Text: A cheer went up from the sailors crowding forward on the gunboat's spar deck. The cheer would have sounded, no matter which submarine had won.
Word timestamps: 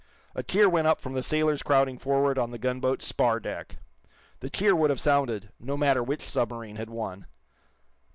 A 0.33 0.41
cheer 0.41 0.67
went 0.67 0.87
up 0.87 0.99
from 0.99 1.13
the 1.13 1.21
sailors 1.21 1.61
crowding 1.61 1.99
forward 1.99 2.39
on 2.39 2.49
the 2.49 2.57
gunboat's 2.57 3.05
spar 3.05 3.39
deck. 3.39 3.75
The 4.39 4.49
cheer 4.49 4.75
would 4.75 4.89
have 4.89 4.99
sounded, 4.99 5.51
no 5.59 5.77
matter 5.77 6.01
which 6.01 6.27
submarine 6.27 6.77
had 6.77 6.89
won. 6.89 7.27